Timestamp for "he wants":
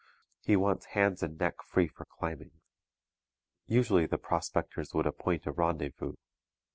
0.41-0.87